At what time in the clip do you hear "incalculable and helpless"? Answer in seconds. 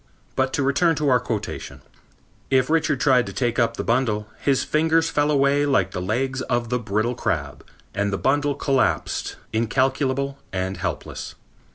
9.53-11.35